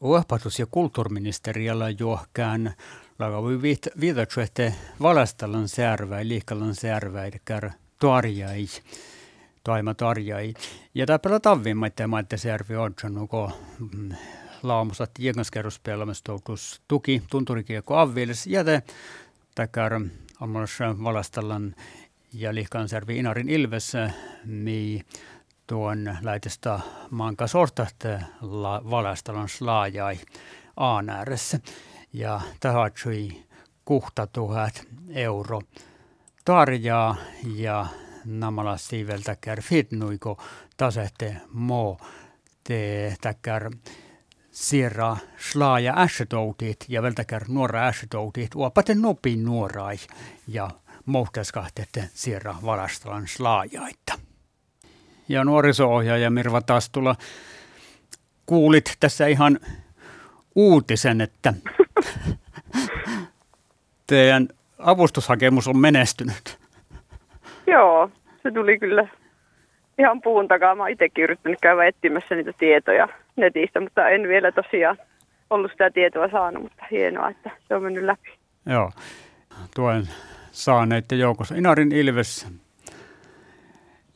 [0.00, 2.74] opetus- ja kulttuuriministeriöllä johkään
[3.18, 3.62] lagavi
[4.00, 4.72] viitattu, että
[5.02, 7.40] valastalan särvä, liikkalan särvä, eli
[8.00, 8.66] tuarjai,
[9.64, 10.54] toima tarjai.
[10.94, 14.12] Ja tämä tavvin, että maitte särvi on, nuko mm,
[14.62, 18.64] laamusat jengaskerrospelamistuktus tuki tunturikiekko avviilis, ja
[19.54, 20.00] takar
[20.40, 21.74] ommas valastalan
[22.32, 23.92] ja liikkalan Inarin Ilves,
[24.44, 25.02] mi
[25.66, 26.80] tuon laitesta
[27.10, 27.96] manka sortat
[28.40, 30.18] la, valastalan slaajai
[30.76, 31.60] aan ääressä.
[32.12, 33.44] Ja tahatsui
[33.84, 35.60] kuhta tuhat euro
[36.44, 37.16] tarjaa
[37.54, 37.86] ja
[38.24, 40.42] namala siiveltä kär fitnuiko
[40.76, 41.98] tasehte mo
[42.64, 43.70] te täkkär
[44.50, 49.96] sierra slaaja ässetoutit ja vältäkär nuora ässetoutit uopate nopi nuorai
[50.46, 50.70] ja
[51.06, 54.18] mohtaskahtette sierra valastalan slaajaita
[55.28, 57.14] ja nuoriso-ohjaaja Mirva Tastula.
[58.46, 59.58] Kuulit tässä ihan
[60.54, 61.54] uutisen, että
[64.06, 66.58] teidän avustushakemus on menestynyt.
[67.66, 68.10] Joo,
[68.42, 69.08] se tuli kyllä
[69.98, 70.74] ihan puun takaa.
[70.74, 74.98] Mä itsekin yrittänyt käydä etsimässä niitä tietoja netistä, mutta en vielä tosiaan
[75.50, 78.38] ollut sitä tietoa saanut, mutta hienoa, että se on mennyt läpi.
[78.66, 78.90] Joo,
[79.74, 80.08] tuen
[80.52, 82.46] saaneiden joukossa Inarin Ilves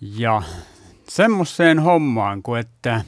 [0.00, 0.42] ja
[1.10, 3.00] semmoiseen hommaan kuin, että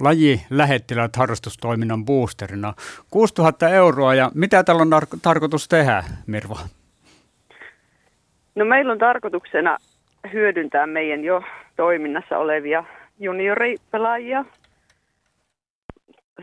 [0.00, 2.74] laji lähettilät harrastustoiminnan boosterina.
[3.10, 6.58] 6000 euroa ja mitä tällä on tar- tarkoitus tehdä, Mirva?
[8.54, 9.76] No meillä on tarkoituksena
[10.32, 11.42] hyödyntää meidän jo
[11.76, 12.84] toiminnassa olevia
[13.18, 14.44] junioripelaajia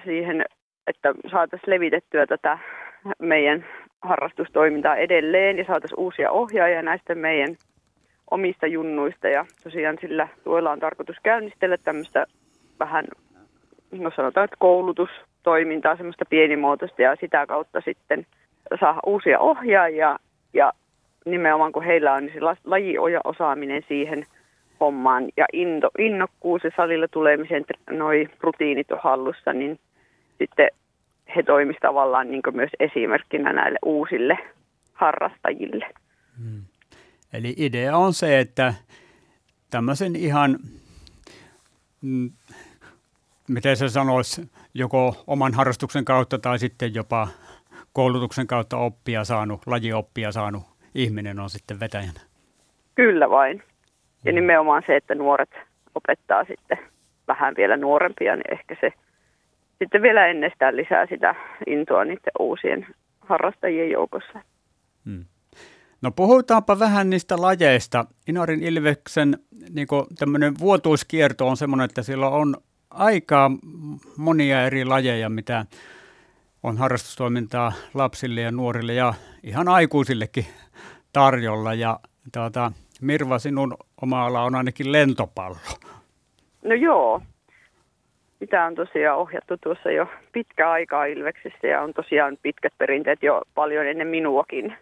[0.04, 0.46] siihen,
[0.88, 2.58] että saataisiin levitettyä tätä
[3.20, 3.66] meidän
[4.02, 7.56] harrastustoimintaa edelleen ja saataisiin uusia ohjaajia näistä meidän
[8.32, 12.26] omista junnuista ja tosiaan sillä tuella on tarkoitus käynnistellä tämmöistä
[12.80, 13.06] vähän,
[13.92, 18.26] no sanotaan, että koulutustoimintaa, semmoista pienimuotoista ja sitä kautta sitten
[18.80, 20.20] saa uusia ohjaajia
[20.54, 20.74] ja
[21.26, 24.26] nimenomaan kun heillä on niin se lajiosaaminen siihen
[24.80, 29.80] hommaan ja into, innokkuus ja salilla tulemisen noi rutiinit on hallussa, niin
[30.38, 30.68] sitten
[31.36, 34.38] he toimisivat tavallaan niin myös esimerkkinä näille uusille
[34.94, 35.86] harrastajille.
[36.38, 36.62] Hmm.
[37.34, 38.74] Eli idea on se, että
[39.70, 40.60] tämmöisen ihan,
[42.02, 42.32] mm,
[43.48, 47.28] miten se sanoisi, joko oman harrastuksen kautta tai sitten jopa
[47.94, 50.64] koulutuksen kautta oppia saanut, lajioppia saanut
[50.96, 52.20] ihminen on sitten vetäjänä.
[52.96, 53.64] Kyllä vain.
[54.26, 54.36] Ja mm.
[54.36, 55.50] nimenomaan se, että nuoret
[55.96, 56.78] opettaa sitten
[57.28, 58.94] vähän vielä nuorempia, niin ehkä se
[59.80, 61.36] sitten vielä ennestään lisää sitä
[61.68, 62.88] intoa niiden uusien
[63.20, 64.42] harrastajien joukossa.
[65.06, 65.26] Hmm.
[66.04, 68.06] No puhutaanpa vähän niistä lajeista.
[68.28, 69.38] Inarin Ilveksen
[69.70, 69.88] niin
[70.20, 72.56] tämmöinen vuotuiskierto on semmoinen, että sillä on
[72.90, 73.52] aika
[74.18, 75.66] monia eri lajeja, mitä
[76.64, 79.14] on harrastustoimintaa lapsille ja nuorille ja
[79.44, 80.46] ihan aikuisillekin
[81.14, 81.74] tarjolla.
[81.74, 82.00] Ja
[82.34, 82.72] tuota,
[83.02, 85.58] Mirva, sinun oma ala on ainakin lentopallo.
[86.64, 87.22] No joo.
[88.40, 93.42] Sitä on tosiaan ohjattu tuossa jo pitkä aikaa Ilveksessä ja on tosiaan pitkät perinteet jo
[93.56, 94.78] paljon ennen minuakin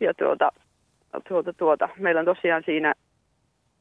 [0.00, 0.52] ja tuota,
[1.28, 2.94] tuota, tuota, meillä on tosiaan siinä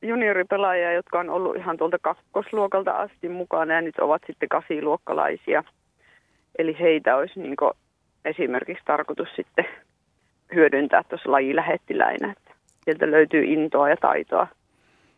[0.02, 5.64] junioripelaajia, jotka on ollut ihan tuolta kakkosluokalta asti mukana ja nyt ovat sitten kasiluokkalaisia.
[6.60, 7.56] Eli heitä olisi niin
[8.26, 9.66] esimerkiksi tarkoitus sitten
[10.56, 12.32] hyödyntää tuossa lajilähettiläinä.
[12.32, 12.52] Että
[12.86, 14.48] sieltä löytyy intoa ja taitoa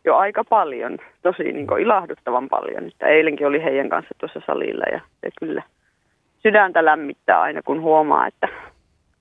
[0.04, 2.86] jo aika paljon, tosi niin ilahduttavan paljon.
[2.86, 5.62] Että eilenkin oli heidän kanssa tuossa salilla ja se kyllä
[6.42, 8.48] sydäntä lämmittää aina kun huomaa, että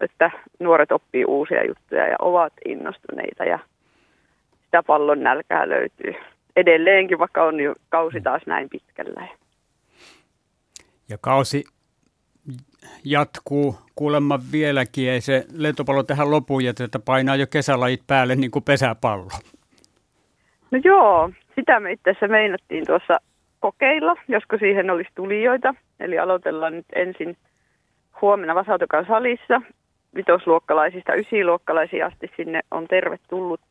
[0.01, 3.59] että nuoret oppii uusia juttuja ja ovat innostuneita ja
[4.65, 6.13] sitä pallon nälkää löytyy
[6.55, 9.27] edelleenkin, vaikka on jo kausi taas näin pitkällä.
[11.09, 11.63] Ja kausi
[13.05, 18.51] jatkuu kuulemma vieläkin, ei se lentopallo tähän lopu ja että painaa jo kesälajit päälle niin
[18.51, 19.29] kuin pesäpallo.
[20.71, 23.19] No joo, sitä me itse asiassa meinattiin tuossa
[23.59, 25.73] kokeilla, josko siihen olisi tulijoita.
[25.99, 27.37] Eli aloitellaan nyt ensin
[28.22, 29.61] huomenna Vasautokan salissa
[30.16, 33.61] vitosluokkalaisista ysiluokkalaisiin asti sinne on tervetullut.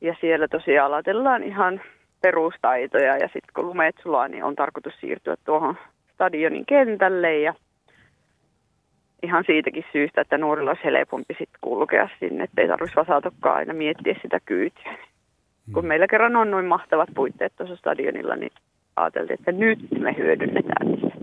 [0.00, 1.80] Ja siellä tosiaan aloitellaan ihan
[2.22, 5.76] perustaitoja ja sitten kun lumeet sulaa, niin on tarkoitus siirtyä tuohon
[6.14, 7.54] stadionin kentälle ja
[9.22, 14.16] ihan siitäkin syystä, että nuorilla olisi helpompi sitten kulkea sinne, ettei tarvitsisi vasatokkaan aina miettiä
[14.22, 14.92] sitä kyytiä.
[15.66, 15.74] Hmm.
[15.74, 18.52] Kun meillä kerran on noin mahtavat puitteet tuossa stadionilla, niin
[18.96, 21.16] ajateltiin, että nyt me hyödynnetään niitä.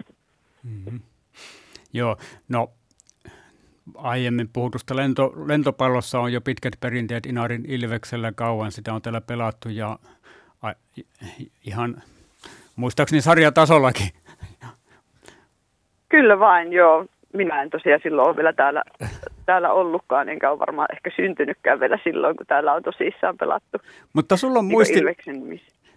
[0.63, 1.00] Mm-hmm.
[1.94, 2.17] Joo,
[2.50, 2.69] no
[3.95, 8.71] aiemmin puhutusta lento, lentopallossa on jo pitkät perinteet Inarin Ilveksellä kauan.
[8.71, 9.99] Sitä on täällä pelattu ja
[10.61, 10.71] a,
[11.65, 12.03] ihan
[12.75, 14.09] muistaakseni sarjatasollakin
[16.11, 17.05] Kyllä vain, joo.
[17.33, 18.83] Minä en tosiaan silloin ole vielä täällä,
[19.45, 23.77] täällä ollutkaan, enkä ole varmaan ehkä syntynytkään vielä silloin, kun täällä on tosissaan pelattu.
[24.13, 25.01] Mutta sulla on, muisti,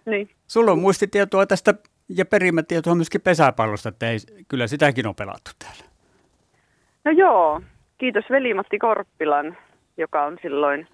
[0.05, 0.29] niin.
[0.47, 1.73] sulla on muistitietoa tästä
[2.09, 5.83] ja perimätietoa myöskin pesäpallosta, että ei, kyllä sitäkin on pelattu täällä.
[7.05, 7.61] No joo,
[7.97, 9.57] kiitos veli-Matti Korppilan,
[9.97, 10.87] joka on silloin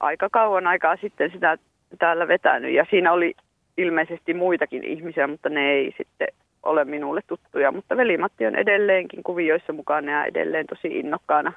[0.00, 1.58] aika kauan aikaa sitten sitä
[1.98, 2.72] täällä vetänyt.
[2.72, 3.34] Ja siinä oli
[3.76, 6.28] ilmeisesti muitakin ihmisiä, mutta ne ei sitten
[6.62, 7.72] ole minulle tuttuja.
[7.72, 11.52] Mutta veli-Matti on edelleenkin kuvioissa mukana ja edelleen tosi innokkaana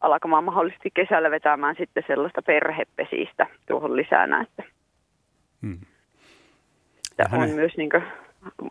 [0.00, 4.62] alkamaan mahdollisesti kesällä vetämään sitten sellaista perhepesistä tuohon lisänä, että
[5.62, 5.80] hmm.
[7.32, 7.90] on myös niin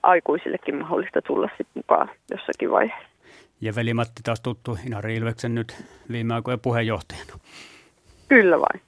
[0.03, 3.14] aikuisillekin mahdollista tulla sitten mukaan jossakin vaiheessa.
[3.61, 5.75] Ja veli-Matti taas tuttu Inari Ilveksen nyt
[6.11, 7.39] viime aikojen puheenjohtajana.
[8.27, 8.81] Kyllä vain.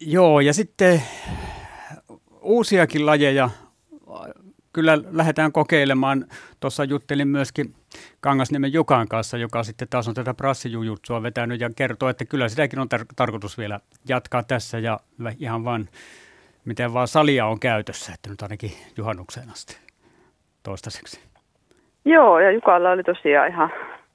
[0.00, 1.02] Joo, ja sitten
[2.40, 3.50] uusiakin lajeja
[4.72, 6.26] kyllä lähdetään kokeilemaan.
[6.60, 7.74] Tuossa juttelin myöskin
[8.20, 12.78] Kangasniemen Jukan kanssa, joka sitten taas on tätä prassijujutsua vetänyt ja kertoo, että kyllä sitäkin
[12.78, 15.00] on tar- tarkoitus vielä jatkaa tässä ja
[15.38, 15.88] ihan vaan
[16.64, 19.76] miten vaan salia on käytössä, että nyt ainakin juhannukseen asti
[20.62, 21.20] toistaiseksi.
[22.06, 23.70] Joo, ja Jukalla oli tosiaan ihan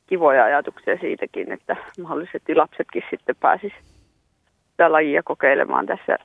[0.08, 3.74] kivoja ajatuksia siitäkin, että mahdollisesti lapsetkin sitten pääsis
[4.72, 6.18] sitä lajia kokeilemaan tässä.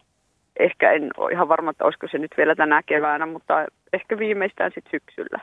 [0.61, 4.71] Ehkä en ole ihan varma, että olisiko se nyt vielä tänä keväänä, mutta ehkä viimeistään
[4.75, 5.41] sitten syksyllä.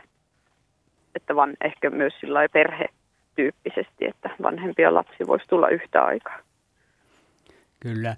[1.15, 6.39] Että vaan ehkä myös sillä perhetyyppisesti, että vanhempi ja lapsi voisi tulla yhtä aikaa.
[7.79, 8.15] Kyllä.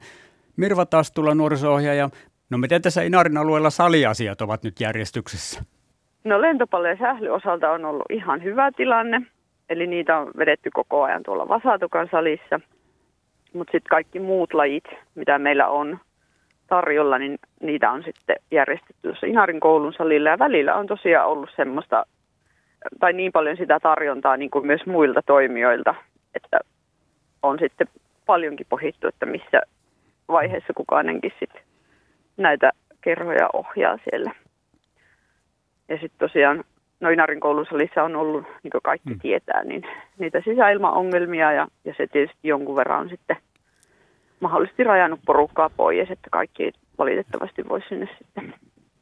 [0.57, 2.09] Mirva taas tulla nuoriso-ohjaaja.
[2.49, 5.74] No miten tässä Inarin alueella saliasiat ovat nyt järjestyksessä?
[6.25, 9.21] No lentopallo ja sähly osalta on ollut ihan hyvä tilanne.
[9.69, 12.59] Eli niitä on vedetty koko ajan tuolla Vasatukan salissa.
[13.53, 14.83] Mutta sitten kaikki muut lajit,
[15.15, 15.99] mitä meillä on
[16.67, 20.29] tarjolla, niin niitä on sitten järjestetty tuossa Inarin koulun salilla.
[20.29, 22.05] Ja välillä on tosiaan ollut semmoista,
[22.99, 25.95] tai niin paljon sitä tarjontaa niin kuin myös muilta toimijoilta,
[26.35, 26.59] että
[27.43, 27.87] on sitten
[28.25, 29.61] paljonkin pohittu, että missä
[30.27, 31.61] vaiheessa kukaanenkin sitten
[32.37, 34.44] näitä kerhoja ohjaa siellä.
[35.89, 36.63] Ja sitten tosiaan
[36.99, 39.19] no Inarin koulusalissa on ollut, niin kuin kaikki mm.
[39.19, 39.83] tietää, niin
[40.17, 43.37] niitä sisäilmaongelmia ja, ja se tietysti jonkun verran on sitten
[44.39, 48.53] mahdollisesti rajannut porukkaa pois, että kaikki ei valitettavasti voi sinne sitten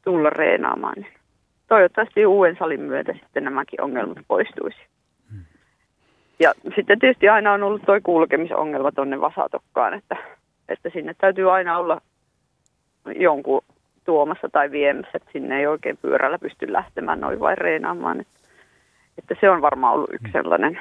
[0.04, 0.94] tulla reenaamaan.
[0.96, 1.12] Niin
[1.68, 4.78] toivottavasti uuden salin myötä sitten nämäkin ongelmat poistuisi.
[5.32, 5.44] Mm.
[6.40, 10.16] Ja sitten tietysti aina on ollut tuo kulkemisongelma tuonne Vasatokkaan, että,
[10.68, 12.00] että sinne täytyy aina olla
[13.16, 13.62] jonkun
[14.04, 18.20] tuomassa tai viemässä, että sinne ei oikein pyörällä pysty lähtemään noin vain reenaamaan.
[18.20, 18.40] Että,
[19.18, 20.32] että se on varmaan ollut yksi mm.
[20.32, 20.80] sellainen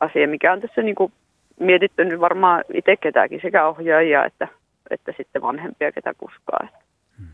[0.00, 1.12] asia, mikä on tässä niin kuin
[1.60, 4.48] mietitty nyt varmaan itse ketäkin, sekä ohjaajia että,
[4.90, 6.68] että sitten vanhempia, ketä kuskaa.
[7.18, 7.26] Hmm.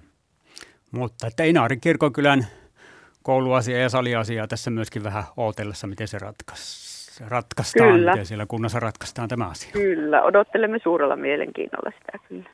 [0.90, 2.46] Mutta että Inaarin kirkonkylän
[3.22, 6.90] kouluasia ja saliasia tässä myöskin vähän ootellessa, miten se ratkaisi
[7.28, 8.10] ratkaistaan, kyllä.
[8.10, 9.72] miten siellä kunnassa ratkaistaan tämä asia.
[9.72, 12.50] Kyllä, odottelemme suurella mielenkiinnolla sitä kyllä.